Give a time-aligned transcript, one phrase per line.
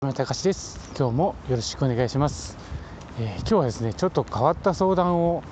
[0.00, 0.78] 村隆です。
[0.96, 2.56] 今日もよろしくお願いします、
[3.18, 5.42] えー、今日はですねちょっと変わった相談を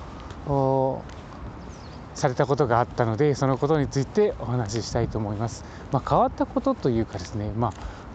[2.15, 7.73] されたことがあったのでそのことについてお話ししたいと思います、まあ、変わったことというかですねまあ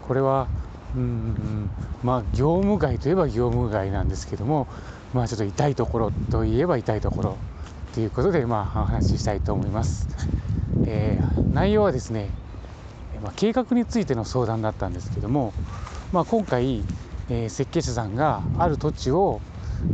[0.07, 0.47] これは
[0.95, 1.69] うん
[2.01, 4.69] まあ業務外といえば業務外なんですけども
[5.13, 7.37] まあちょっと痛いところといえば痛いところ
[7.93, 10.07] ということでまあお話ししたいと思います、
[10.87, 12.29] えー、内容はですね
[13.21, 15.53] まあ、計画についての相談だったんですけども、
[16.11, 16.83] まあ、今回、
[17.29, 19.39] えー、設計者さんがある土地を、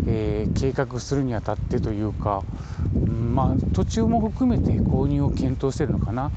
[0.08, 2.44] えー、計画するにあたってというか、
[2.96, 6.32] んまあ、途中も含めて購入を検討してるのかな。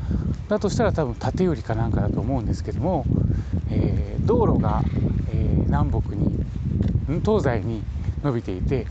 [0.48, 3.06] だとしたら多分建売りかなんかだと思うんですけども、
[3.70, 4.82] えー、道路が、
[5.32, 6.44] え南北に
[7.24, 7.82] 東西に
[8.22, 8.86] 伸びていて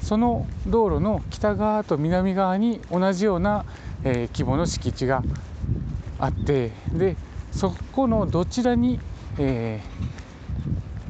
[0.00, 3.64] その道路の北側と南側に同じような、
[4.04, 5.22] え規模の敷地が
[6.18, 7.16] あってで
[7.50, 9.00] そこのどちらに、
[9.38, 10.11] えー、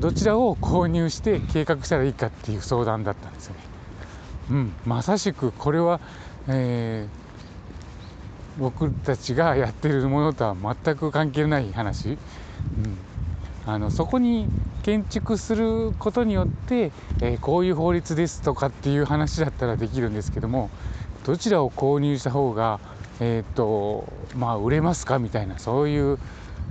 [0.02, 3.60] どちらを購入して計画したらいいかっていう相談だったんですよね。
[4.50, 6.00] うん、まさしくこれは、
[6.48, 12.18] えー、僕たちがやってるものとは全く関係ない話、うん、
[13.64, 14.48] あのそこに
[14.82, 20.68] 建築することによって、えー、こういう法律ですとかっていう話だったらできるんですけども
[21.24, 22.80] どちらを購入した方が
[23.20, 26.18] えっ、とまあ売れますかみたいなそういう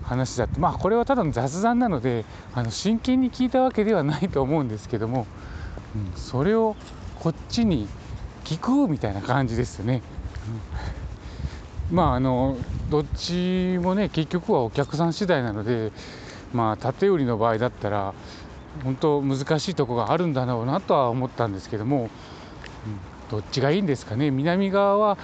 [0.03, 0.59] 話だって。
[0.59, 5.27] まあこれはただの雑談なのであの真剣に聞いたわけではないと思うんですけども、
[5.95, 6.75] うん、それを
[7.19, 7.87] こっちに
[8.43, 10.01] 聞くみたいな感じですよね。
[11.89, 12.57] うん、まああの
[12.89, 15.91] どっちもね結局はお客さん次第なので
[16.53, 18.13] まあ縦売りの場合だったら
[18.83, 22.09] 本当難しいとこがあるんだろうなとは思ったんですけども、うん、
[23.29, 24.31] どっちがいいんですかね。
[24.31, 25.17] 南側は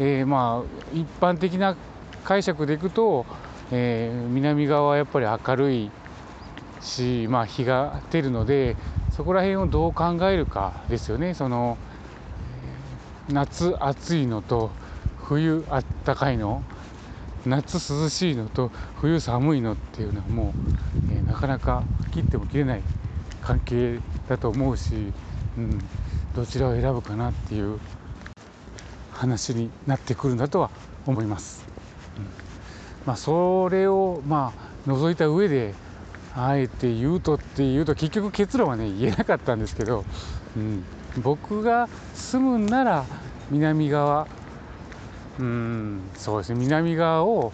[0.00, 1.76] えー、まあ一般的な
[2.24, 3.26] 解釈でいくと、
[3.72, 5.90] えー、南側はやっぱり明るい
[6.80, 8.76] し、まあ、日が出るので
[9.10, 11.78] そこら辺をどう考えるかですよねその
[13.28, 14.70] 夏暑いのと
[15.18, 16.62] 冬あったかいの
[17.46, 20.54] 夏涼しいのと冬寒いのっていうのはも
[21.10, 22.82] う、えー、なかなか切っても切れない
[23.42, 25.12] 関係だと思うし、
[25.58, 25.78] うん、
[26.34, 27.78] どちらを選ぶかなっていう
[29.12, 30.70] 話になってくるんだとは
[31.06, 31.64] 思います。
[32.16, 32.43] うん、
[33.06, 35.74] まあ、それをまあ除いた上で
[36.34, 40.04] あえて言うとっていうと結局結論はね言えなかったんですけど、
[40.56, 40.84] うん、
[41.22, 43.04] 僕が住むんなら
[43.50, 44.26] 南側
[45.38, 47.52] うんそうですね南側を、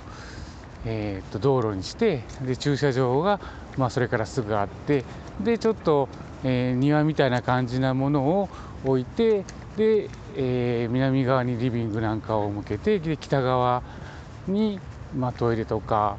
[0.85, 3.41] えー、っと道路にしてで駐車場が、
[3.77, 5.05] まあ、それからすぐあって
[5.43, 6.09] でちょっと、
[6.45, 8.49] えー、庭みたいな感じなものを
[8.85, 9.45] 置いて
[9.77, 13.83] で、えー、南側にリビングなんかを向けてで北側
[14.49, 14.81] に、
[15.17, 16.17] まあ、トイレとか、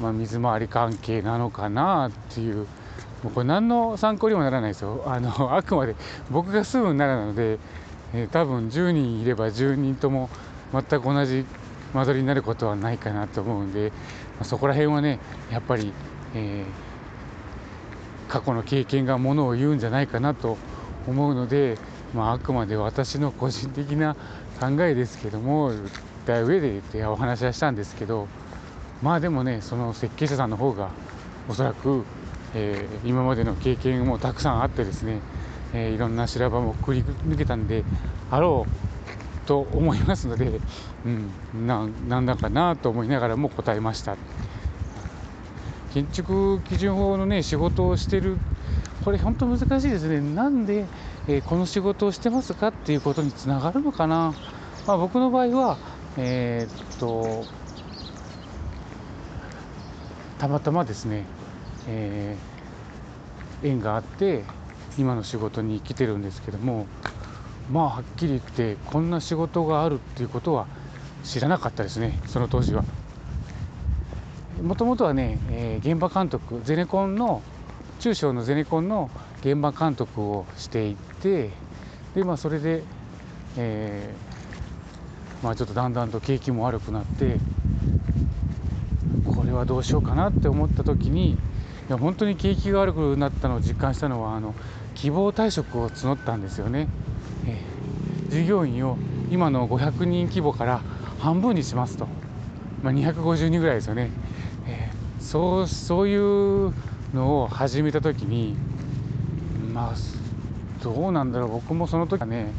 [0.00, 2.66] まあ、水回り関係なのかなっていう。
[3.22, 5.04] もうこれ何の参考にもならないですよ。
[5.06, 5.94] あの あくまで
[6.30, 7.58] 僕が住むならなので、
[8.14, 10.28] えー、多分10人いれば10人とも
[10.72, 11.46] 全く同じ
[11.94, 15.18] 間取りになることはないかなと思うんで、まあ、そこら辺はね
[15.50, 15.92] やっぱり、
[16.34, 20.56] えー、過去の経験がものを言うんじゃないかなと
[21.06, 21.78] 思うので、
[22.14, 24.16] まあ、あくまで私の個人的な
[24.60, 25.72] 考えですけども
[26.22, 28.28] った上で言お話はしたんですけど
[29.02, 30.90] まあでもねその設計者さんの方が
[31.48, 32.04] おそらく、
[32.54, 35.20] えー、今までの経験もたくさんあってですね、
[35.74, 37.84] えー、いろんな修羅場もくり抜けたんで
[38.30, 40.60] あろうと思いますので、
[41.04, 44.16] うん、ななんだかなと思いながらも答えました。
[45.92, 48.38] 建築基準法のね仕事をしてる
[49.04, 50.20] これ本当難しいですね。
[50.20, 50.86] なんで
[51.28, 54.34] えー、この仕事をしてますかっていうことにつながるのかな、
[54.86, 55.78] まあ、僕の場合は、
[56.18, 57.44] えー、っと
[60.38, 61.24] たまたまですね、
[61.88, 64.44] えー、縁があって
[64.98, 66.86] 今の仕事に来てるんですけども
[67.70, 70.66] まあはっきり言ってこんな仕事があるっていうことは
[71.24, 72.84] 知らなかったですねその当時は。
[74.62, 77.42] もともとはね、えー、現場監督ゼネコンの
[77.98, 79.10] 中小のゼネコンの
[79.40, 81.50] 現場監督をしていて
[82.14, 82.82] で、まあ、それで、
[83.56, 84.31] えー、
[85.42, 87.38] まあ、ちょっとだんだんと景気も悪くなって
[89.24, 91.36] これはどうしようかなって思った時にい
[91.88, 94.54] や本当に景気が悪くなったのを実感したのはあの
[94.94, 96.86] 希望退職を募ったんですよね、
[97.46, 98.96] えー、従業員を
[99.30, 100.80] 今の500人規模から
[101.18, 102.06] 半分にしますと、
[102.82, 104.10] まあ、250人ぐらいですよね、
[104.66, 106.72] えー、そうそういう
[107.12, 108.56] のを始めた時に
[109.72, 109.94] まあ
[110.82, 111.50] どうなんだろう。
[111.52, 112.52] 僕もその時はね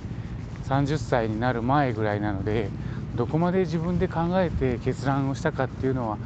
[0.64, 2.70] 30歳になる前ぐらいなので
[3.16, 6.18] どこまで自分で考えて決断をしたかっていうのは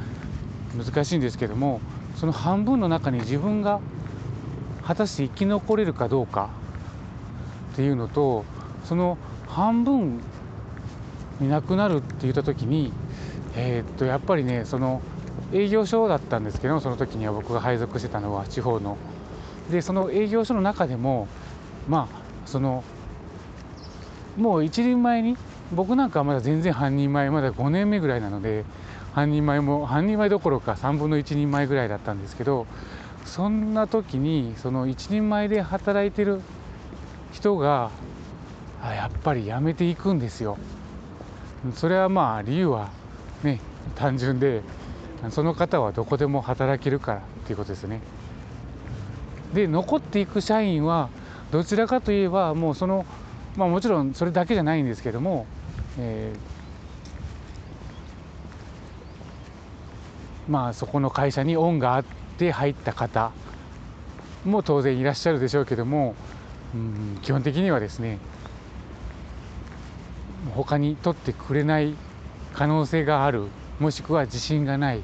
[0.76, 1.80] 難しいんですけども
[2.16, 3.80] その半分の中に自分が
[4.84, 6.50] 果たして生き残れるかどうか
[7.72, 8.44] っていうのと
[8.84, 10.20] その半分
[11.40, 12.92] いなくなるって言った時に
[13.54, 15.02] えー、っとやっぱりねその
[15.52, 18.96] 営業所だったんですけどその時には僕が配属してたのは地方の。
[19.70, 21.28] でその営業所の中でも
[21.88, 22.82] まあその
[24.38, 25.36] もう一人前に
[25.74, 28.64] 僕なんかまだ全然半人前まだ5年目ぐらいなので
[29.12, 32.66] 半人前も半人前どころか3分の1人前ぐらいだったんですけど
[33.24, 36.40] そんな時にその一人前で働いてる
[37.32, 37.90] 人が
[38.82, 40.56] やっぱり辞めていくんですよ。
[41.74, 42.90] それはまあ理由は
[43.42, 43.60] ね
[43.96, 44.62] 単純で
[45.30, 48.00] その方はどこでも働けるからっていうことですね。
[49.52, 51.08] で残っていく社員は
[51.50, 53.04] どちらかといえばもうその
[53.58, 55.44] まあもちろんそれだけじゃないんですけども、
[55.98, 62.04] えー、まあそこの会社に恩があっ
[62.38, 63.32] て入った方
[64.44, 66.14] も当然いらっしゃるでしょうけども、
[66.72, 68.20] うん、基本的にはですね
[70.54, 71.96] 他に取ってくれない
[72.54, 73.48] 可能性がある
[73.80, 75.02] もしくは自信がない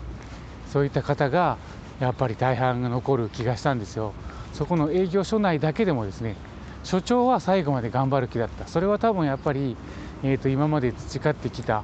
[0.70, 1.58] そういった方が
[1.98, 4.12] やっぱり大半が残る気がしたんですよ。
[4.52, 6.36] そこの営業所内だけでもですね
[6.84, 8.66] 所長は最後まで頑張る気だった。
[8.66, 9.76] それは多分やっぱり、
[10.22, 11.82] えー、と今まで培ってきた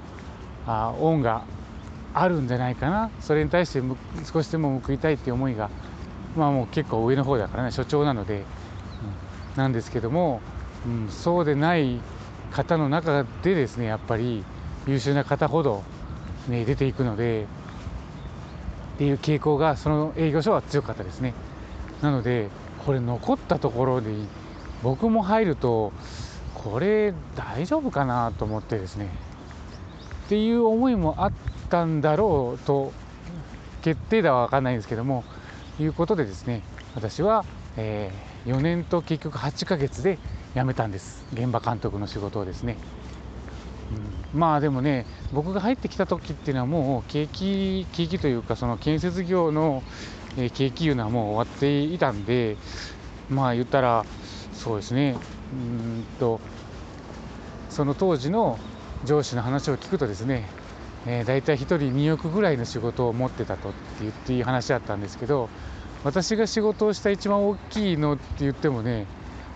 [0.67, 1.43] あ恩が
[2.15, 3.11] あるんじゃないかな。
[3.21, 3.83] それに対して
[4.33, 5.71] 少しでも報いたいっていう思いが
[6.37, 8.45] まあもう結構上の方だからね所長なので、うん、
[9.57, 10.41] なんですけども、
[10.87, 12.01] うん、そうでない
[12.53, 14.45] 方の中でですねやっぱり
[14.87, 15.83] 優秀な方ほど、
[16.49, 17.47] ね、出ていくので
[18.97, 21.33] っていう傾向がその営業所は強かったですね。
[22.03, 22.49] なので
[22.85, 24.11] これ残ったところで
[24.83, 25.93] 僕も入ると
[26.55, 29.09] これ大丈夫かなと思ってですね。
[30.27, 31.33] っていう思いもあっ
[31.71, 32.93] たんだろうと
[33.83, 35.25] 決定打は分かんないんですけども
[35.81, 36.63] いうことでですね
[36.95, 37.45] 私は、
[37.77, 40.19] えー、4年と結局8ヶ月で
[40.55, 41.25] 辞めたんです。
[41.33, 42.77] 現場監督の仕事をですね、
[44.33, 49.83] うん、まあでもね僕が入ってきた時っていうのはもう景気景気というかその建設業の
[50.53, 52.57] 景気いうのはもう終わっていたんで
[53.29, 54.05] まあ言ったら
[54.61, 55.17] そうですね。
[55.55, 56.39] うんと
[57.71, 58.59] その当時の
[59.05, 60.47] 上司の話を聞くとですね、
[61.07, 65.49] えー、大体1人2億ぐらいの仕事を持ってたとって言っていい話だったんですけど
[66.05, 69.07] 私が仕事をした一番大きいのって言ってもね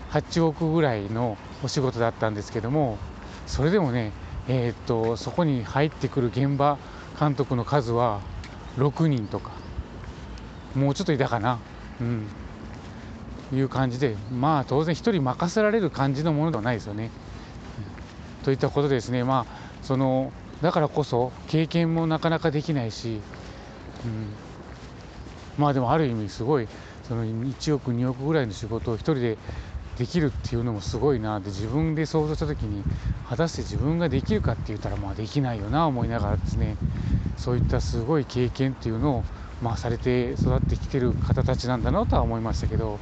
[0.09, 2.97] 8億ぐらいのお仕事だったんですけども
[3.45, 4.11] それでもね、
[4.47, 6.79] えー、っとそこに入ってくる現場
[7.19, 8.21] 監督の数は
[8.77, 9.51] 6人とか
[10.73, 11.59] もうちょっといたかな、
[12.01, 12.27] うん、
[13.53, 17.11] いう感じでまあ当然1人任せられる感じのものではないですよね。
[18.43, 20.31] といったことですねまあその
[20.61, 23.19] だからこそ経験もなかなかできないし、
[24.05, 24.27] うん、
[25.57, 26.67] まあでもある意味すごい
[27.07, 29.37] その1億2億ぐらいの仕事を1人で
[29.97, 32.83] できるっていうのもすごいなって自分で想像した時に
[33.27, 36.77] 果たして自分ができるかって言ったらまあできないよな思いながらですね。
[37.37, 39.23] そういったすごい経験っていうのを
[39.65, 42.99] まあされて育ってきてる方たちなんだなとは思いましたけど、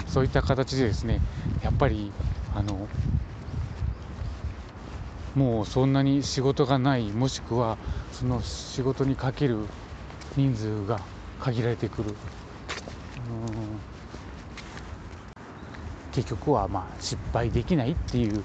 [0.00, 1.20] うん、そういった形でですね
[1.62, 2.10] やっぱり
[2.52, 2.88] あの
[5.36, 7.78] もうそんなに仕事がないもしくは
[8.10, 9.66] その仕事にかける
[10.36, 11.00] 人数が
[11.38, 12.14] 限られてくる。
[16.10, 18.42] 結局はまあ失敗できないっていう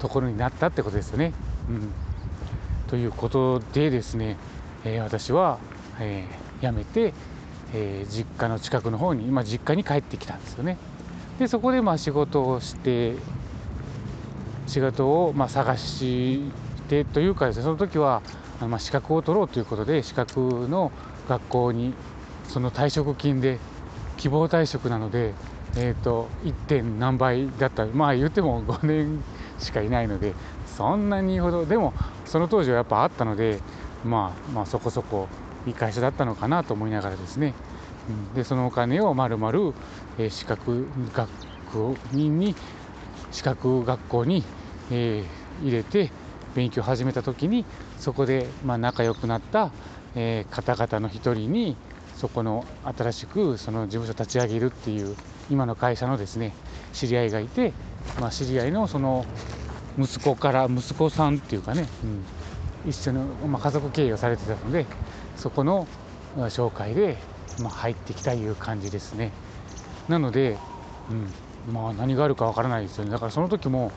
[0.00, 1.32] ところになったってことですよね。
[1.68, 1.92] うん、
[2.88, 4.36] ということでですね、
[4.84, 5.58] えー、私は、
[5.98, 7.12] えー、辞めて、
[7.74, 10.78] えー、実家の近くの方に今実家に帰ってきたんですよね。
[11.38, 13.14] でそこでまあ仕事をして
[14.66, 16.40] 仕事をまあ探し
[16.88, 18.22] てというかですねその時は
[18.60, 20.92] まあ資格を取ろうということで資格の
[21.28, 21.94] 学校に
[22.48, 23.58] その退職金で
[24.16, 25.34] 希望退職なので
[25.76, 26.52] えーと、1.
[26.52, 29.22] 点何倍だったまあ言っても5年
[29.58, 30.34] しかいないので
[30.76, 33.58] そんなにほどでもその当時はやっぱあったので、
[34.04, 35.28] まあ、まあそこそこ
[35.66, 37.54] いい会社だったのかなと思いながらですね、
[38.08, 39.74] うん、でそのお金をまるまる
[40.30, 41.28] 資格学
[42.12, 42.54] 人に
[43.30, 44.44] 資格学校に、
[44.90, 46.10] えー、入れて
[46.54, 47.64] 勉強を始めた時に
[47.98, 49.70] そこでまあ仲良くなった、
[50.14, 51.76] えー、方々の一人に
[52.14, 55.16] そこの新しくその事務所立ち上げるっていう
[55.50, 56.52] 今の会社のですね
[56.92, 57.72] 知り合いがいて、
[58.20, 59.24] まあ、知り合いのその
[59.98, 61.88] 息子から息子さんっていうかね、
[62.84, 64.86] うん、一緒の、まあ、家族経営をされてたので
[65.36, 65.86] そこの
[66.36, 67.16] 紹介で、
[67.60, 69.32] まあ、入ってきたいう感じですね。
[70.08, 70.58] なので、
[71.10, 71.14] う
[71.70, 73.10] んまあ、何があるかわからないですよね。
[73.10, 73.92] だからその時も、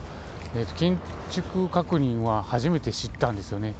[0.54, 0.98] えーと、建
[1.30, 3.74] 築確認は初めて知ったんですよね。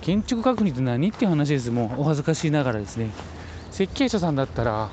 [0.00, 1.70] 建築確認って何っていう話です。
[1.70, 3.10] もうお恥ずかしいながらですね。
[3.70, 4.88] 設計者さんだったら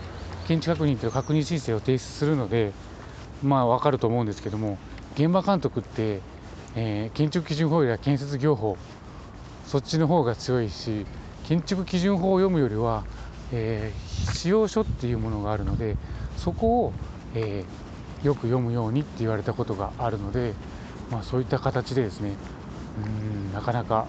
[0.48, 2.72] 建築確認という確認申請を提出するので
[3.41, 4.77] まあ分かると思うんですけども
[5.15, 6.22] 現場監督って、
[6.75, 8.77] えー、建築基準法や建設業法
[9.65, 11.05] そっちの方が強いし
[11.48, 13.06] 建築基準法を読むよりは、
[13.52, 15.96] えー、使用書っていうものがあるので
[16.38, 16.94] そこを、
[17.36, 20.54] えー、よく読むようにって言われたことがあるので、
[21.12, 22.34] まあ、そういった形でですね
[23.06, 24.08] うんなかなか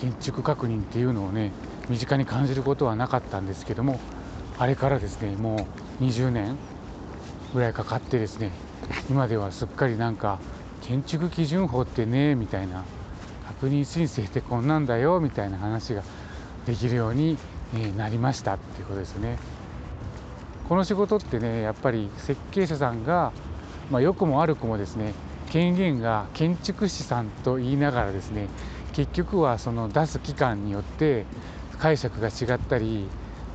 [0.00, 1.52] 建築確認っていうのをね
[1.88, 4.00] 身近に感じることはなかったんですけども
[4.58, 5.68] あれからですねも
[6.00, 6.56] う20年
[7.54, 8.50] ぐらいかかってですね
[9.08, 10.38] 今ではすっかりなんか
[10.82, 12.84] 建築基準法ってねみたいな
[13.60, 16.02] 確認申請ってこんなんだよみたいな話が
[16.64, 17.36] できるように
[17.96, 19.36] なりましたっていうことですね。
[20.68, 23.32] この仕事ってねやっぱり設計者さんが、
[23.90, 25.14] まあ、良くも悪くもですね
[25.50, 28.48] 権限が建築士さんと言いながらですね
[28.92, 31.24] 結局はその出す期間によって
[31.78, 33.08] 解釈が違ったり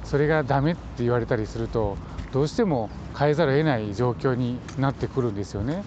[0.04, 1.98] それがダメって言われたりすると
[2.32, 5.84] どうしても変えざるを得ない状況になってくるんですよね。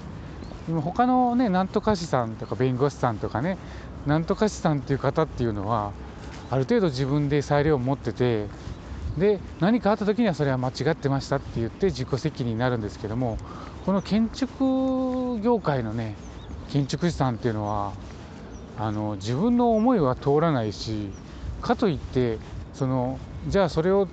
[0.83, 3.57] 他のねなんとか師さんとか弁護士さんとかね
[4.07, 5.93] なんとか師さんっていう方っていうのは
[6.51, 8.47] ある程度自分で裁量を持ってて
[9.19, 13.39] で何かあった時にはそれは間違ってましたって言って自己責任になるんですけども
[13.85, 16.15] この建築業界のね
[16.71, 17.93] 建築士さんっていうのは
[18.79, 21.11] あの自分の思いは通らないし
[21.63, 22.39] かといって
[22.75, 24.07] そのじゃあそれを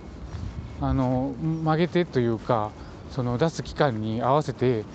[0.79, 2.71] あの曲げてというか
[3.11, 4.85] その出す期間に合わせて、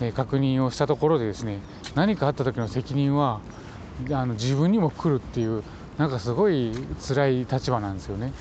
[0.00, 1.60] え確認をしたところでですね
[1.94, 3.40] 何かあった時の責任は
[4.12, 5.62] あの自分にも来るっていう
[5.98, 8.32] なんかすごい辛い立場なんですよね。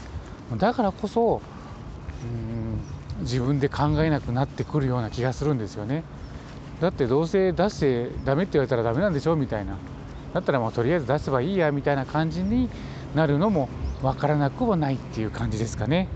[0.58, 1.42] だからこそ
[2.24, 2.26] う
[3.22, 6.04] ん自分で考えなくなってくるような気がするんですよね。
[6.82, 9.36] だってどうせ出してダメって言われたらダメなんでしょ？
[9.38, 9.78] みたいな
[10.34, 12.70] だったらもうとりあえず出せばいいやみたいな感じに
[13.16, 13.70] なるのも
[14.02, 16.10] 分からなくはないっていう感じですかね。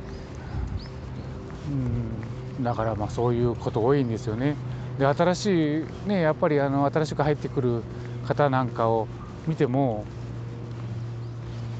[1.69, 4.57] うんだからまあそういうこと多いんですよね。
[4.97, 7.81] で新しいねやっぱりあの新しく入ってくる
[8.27, 9.07] 方なんかを
[9.49, 10.05] 見ても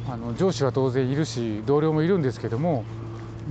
[0.10, 2.84] あの上司は当然いるし同僚もいるんですけども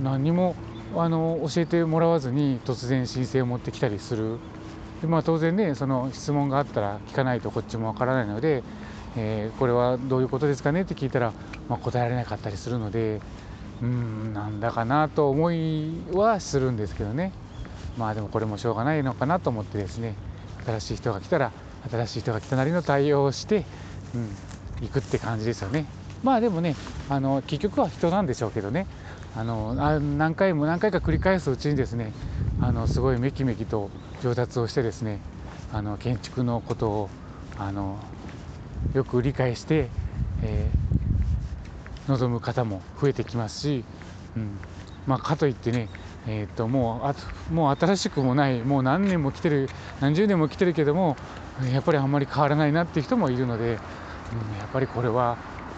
[0.03, 0.55] 何にも
[0.95, 4.37] あの教えてもらわずに突然申請を持ってきたりする。
[5.01, 8.63] で、まあ、当然ねその質問があったら聞かないとこっちもわからないので、
[9.15, 11.31] えー、これはどういうことですかねって聞いたら、
[11.69, 13.21] まあ、答えられなかったりするので
[13.81, 17.31] うんなんだかなと思いはするんですけどね。
[17.97, 20.15] まあでもこれもしょうがないのかなと思ってですね
[20.65, 21.51] 新しい人が来たら
[21.89, 23.63] 新しい人が来たなりの対応をして、
[24.15, 24.35] うん、
[24.81, 25.85] 行くって感じですよね。
[26.23, 26.75] まあでもね
[27.09, 28.87] あの結局は人なんでしょうけどね。
[29.35, 32.11] あの何回も何回か繰り返すうちにですね
[32.59, 33.89] あのすごいめきめきと
[34.23, 35.19] 上達をしてですね
[35.71, 37.09] あの建築のことを
[37.57, 37.99] あの
[38.93, 39.87] よく理解して、
[40.41, 43.83] えー、望む方も増えてきますし、
[44.35, 44.57] うん。
[45.07, 45.87] まあ、かといってね
[46.27, 47.15] えー、ともうあ
[47.51, 51.15] もう新しくもないもう何年も来てる何十年も来てるけども
[51.67, 53.79] やっぱりあんまり変わらないなっていう人もいるので、うん、やっ
[54.71, 55.37] ぱりこれは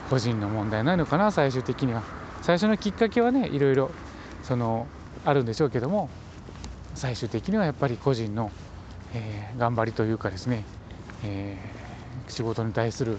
[0.09, 2.03] 個人の問題なのかな最終的には
[2.41, 3.91] 最初のきっかけはねいろいろ
[4.43, 4.87] その
[5.25, 6.09] あるんでしょうけども
[6.95, 8.51] 最終的にはやっぱり個人の、
[9.13, 10.65] えー、頑張りというかですね、
[11.23, 13.17] えー、仕事に対する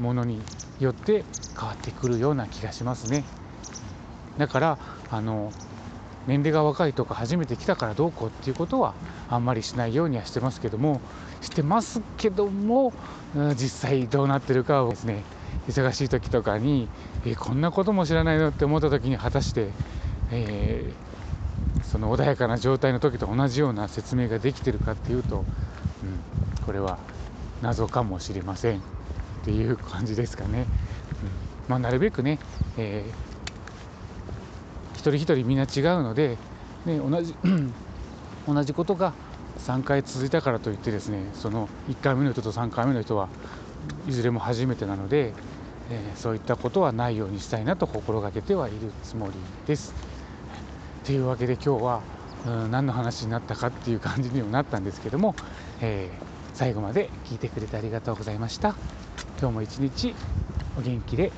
[0.00, 0.40] ものに
[0.80, 1.24] よって
[1.58, 3.24] 変わってくるような気がしますね。
[4.38, 4.78] だから
[5.10, 5.52] あの
[6.26, 8.94] 年齢が若いとか初めて来たからどうこうっていうことは
[9.28, 11.00] あんまりしないようにはしてますけども
[11.40, 12.92] してますけども
[13.56, 15.22] 実際どうなってるかはですね
[15.68, 16.88] 忙しい時とかに、
[17.24, 19.68] えこんなことも知らないのって思った時に果たして、
[20.32, 26.98] えー、その穏やかな状態の時と同じような説明ができてるかっていうと、うん、これは
[27.60, 28.82] 謎かもしれませんっ
[29.44, 30.62] ていう感じですかね。
[30.62, 30.66] うん
[31.68, 32.38] まあ、なるべくね、
[32.76, 33.31] えー、
[35.02, 36.38] 一人一人みんな違うので、
[36.86, 37.34] ね、同じ
[38.46, 39.12] 同じことが
[39.58, 43.28] 3回続いたからといってですねその1回目の人と3回目の人は
[44.08, 45.32] いずれも初めてなので、
[45.90, 49.32] えー、そういったことはないようにしたいなと心がけてはいるつもり
[49.66, 49.92] です。
[51.04, 52.00] というわけで今日は、
[52.46, 55.34] うん、何の話になったかっていう感じにもなったんですけども、
[55.80, 58.76] えー、最後まで聞いてくれてありがとうございました。
[59.40, 60.14] 今日も一日
[60.78, 61.32] お元気で